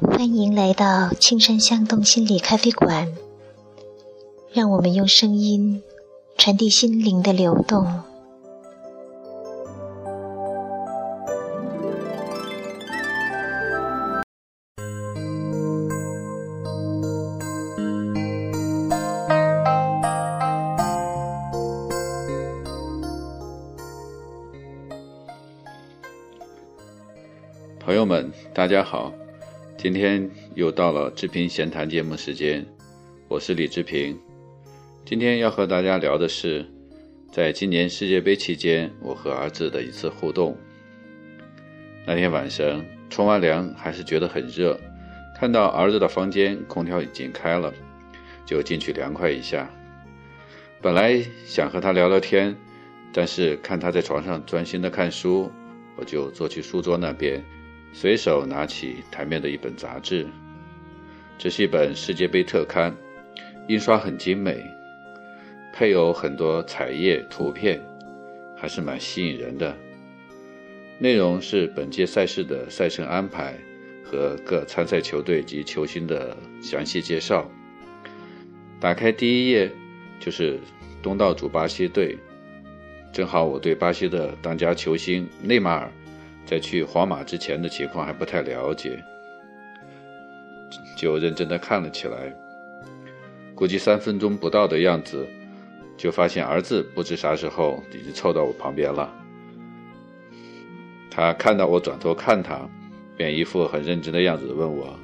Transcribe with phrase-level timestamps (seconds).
[0.00, 3.12] 欢迎来到青山向东心理咖啡馆，
[4.52, 5.82] 让我们用声音
[6.36, 7.84] 传递心灵的流动。
[27.80, 29.12] 朋友们，大家好，
[29.78, 32.66] 今天又到了志平闲谈节目时间，
[33.28, 34.18] 我是李志平。
[35.04, 36.66] 今天要和大家聊的是，
[37.30, 40.56] 在今年世界杯期间，我和儿子的一次互动。
[42.04, 44.76] 那天晚上冲完凉，还是觉得很热，
[45.38, 47.72] 看到儿子的房间空调已经开了，
[48.44, 49.70] 就进去凉快一下。
[50.82, 52.56] 本来想和他聊聊天，
[53.12, 55.48] 但是看他在床上专心的看书，
[55.94, 57.40] 我就坐去书桌那边。
[57.92, 60.26] 随手拿起台面的一本杂志，
[61.36, 62.94] 这是一本世界杯特刊，
[63.66, 64.64] 印刷很精美，
[65.72, 67.80] 配有很多彩页图片，
[68.56, 69.76] 还是蛮吸引人的。
[70.98, 73.54] 内容是本届赛事的赛程安排
[74.04, 77.50] 和各参赛球队及球星的详细介绍。
[78.80, 79.70] 打开第一页
[80.20, 80.58] 就是
[81.02, 82.16] 东道主巴西队，
[83.12, 85.90] 正好我对巴西的当家球星内马尔。
[86.48, 89.04] 在去皇马之前的情况还不太了解，
[90.96, 92.34] 就认真的看了起来。
[93.54, 95.28] 估计三分钟不到的样子，
[95.94, 99.12] 就发现儿子不知啥时候已经凑到我旁边了。
[101.10, 102.66] 他看到我转头看他，
[103.14, 104.98] 便一副很认真的样子问我：“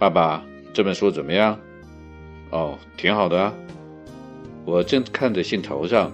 [0.00, 1.60] 爸爸，这本书怎么样
[2.48, 3.52] ？”“哦，挺好的。”
[4.64, 6.10] 我正看着信头上，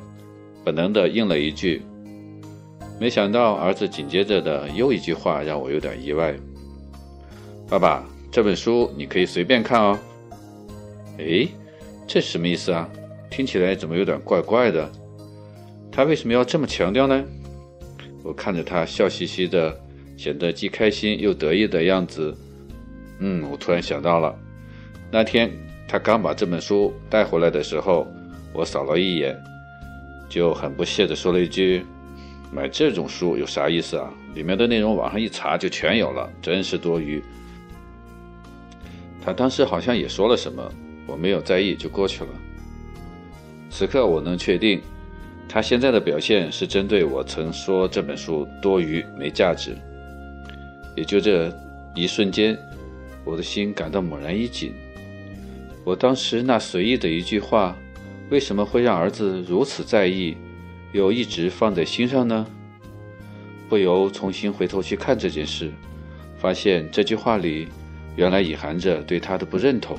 [0.65, 1.83] 本能的应了一句。
[2.99, 6.35] 没想到儿子紧接着的又一句话让我有点意外。
[7.69, 9.99] 爸爸，这本书你可以随便看哦。
[11.19, 11.49] 哎，
[12.07, 12.89] 这什么意思啊？
[13.31, 14.91] 听起来怎么有点怪怪的？
[15.91, 17.25] 他为什么要这么强调呢？
[18.23, 19.77] 我看着他笑嘻嘻的，
[20.17, 22.35] 显得既开心又得意的样子。
[23.19, 24.35] 嗯，我突然想到了，
[25.11, 25.51] 那天
[25.89, 28.07] 他刚把这本书带回来的时候，
[28.53, 29.37] 我扫了一眼，
[30.29, 31.85] 就很不屑地说了一句。
[32.55, 34.09] 买这种书有啥意思啊？
[34.33, 37.21] 里面的内容网上一查就全有了，真是多余。
[39.21, 40.63] 他当时好像也说了什么，
[41.05, 42.31] 我没有在意，就过去了。
[43.71, 44.81] 此刻我能确定，
[45.49, 49.77] 他现在的表现是针对我曾说这本书多余没价值。
[50.95, 51.53] 也就这
[51.97, 52.57] 一瞬间，
[53.25, 54.73] 我的心感到猛然一紧。
[55.85, 57.77] 我当时那随意的一句话，
[58.31, 60.37] 为什么会让儿子如此在意？
[60.95, 62.47] 又一直放在心上呢，
[63.69, 65.73] 不由重新回头去看这件事，
[66.39, 67.67] 发现这句话里
[68.15, 69.99] 原来隐含着对他的不认同。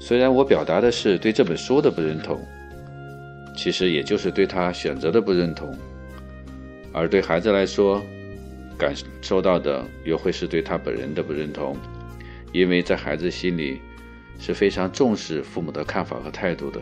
[0.00, 2.44] 虽然我表达的是对这本书的不认同，
[3.56, 5.72] 其实也就是对他选择的不认同。
[6.92, 8.02] 而对孩子来说，
[8.76, 11.76] 感受到的又会是对他本人的不认同，
[12.52, 13.80] 因为在孩子心里
[14.40, 16.80] 是非常重视父母的看法和态度的。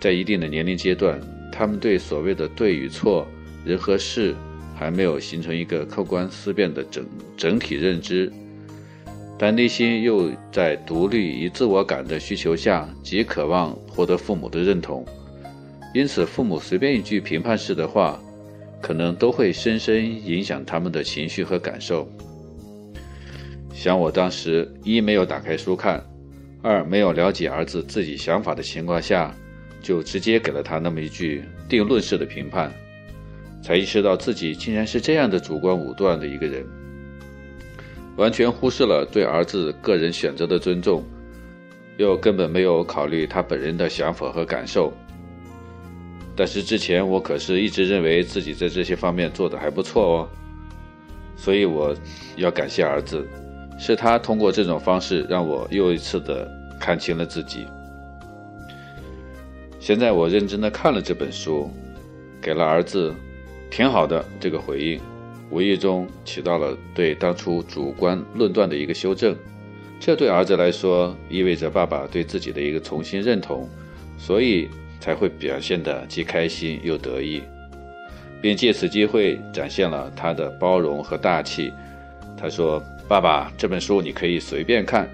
[0.00, 1.20] 在一定的年龄阶段，
[1.50, 3.26] 他们对所谓的对与错、
[3.64, 4.34] 人和事
[4.76, 7.04] 还没有形成一个客观思辨的整
[7.36, 8.32] 整体认知，
[9.36, 15.04] 但内心又在独立与自我感的需求下，极渴望获得父母的认同，
[15.92, 18.20] 因此父母随便一句评判式的话，
[18.80, 22.08] 可能都会深深影响他们的情绪和感受。
[23.74, 26.00] 想我当时一没有打开书看，
[26.62, 29.34] 二没有了解儿子自己想法的情况下。
[29.80, 32.72] 就直接给了他那么一句定论式的评判，
[33.62, 36.64] 才意识到自己竟然是这样的主观武断的一个人，
[38.16, 41.04] 完全忽视了对儿子个人选择的尊重，
[41.96, 44.92] 又根本没有考虑他本人的想法和感受。
[46.36, 50.28] 但是之前我可是一直认为自己在这些方面做的还不错哦，
[51.36, 51.94] 所以我
[52.36, 53.26] 要感谢儿子，
[53.78, 56.48] 是他通过这种方式让我又一次的
[56.78, 57.66] 看清了自己。
[59.88, 61.70] 现在我认真的看了这本书，
[62.42, 63.14] 给了儿子
[63.72, 65.00] “挺好的”这个回应，
[65.48, 69.34] 无意中起到了对当初主观论断的一个修正。
[69.98, 73.66] 这对儿子来说意味着爸爸对自己的一个重新认同，
[74.18, 74.68] 所以
[75.00, 77.40] 才会表现得既开心又得意，
[78.42, 81.72] 并借此机会展现了他的包容和大气。
[82.36, 85.08] 他说：“爸爸，这本书你可以随便看。”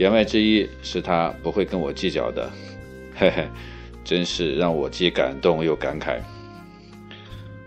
[0.00, 2.50] 言外之意是他不会跟我计较的，
[3.14, 3.46] 嘿嘿。
[4.08, 6.18] 真是让我既感动又感慨。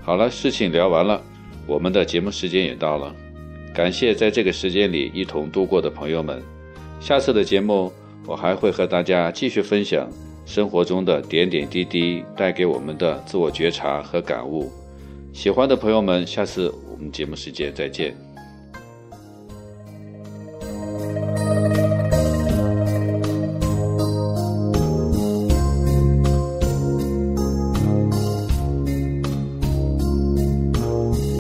[0.02, 1.22] 好了，事情聊完了，
[1.68, 3.16] 我们的节目时间也到了。
[3.76, 6.42] 感谢在这个时间里一同度过的朋友们。
[7.00, 7.94] 下次的节目，
[8.26, 10.10] 我还会和大家继续分享
[10.44, 14.72] 生活中的点点滴滴带给我们的自我觉察和感悟。
[15.34, 18.31] 喜欢的朋友们，下次我们节目时间再见。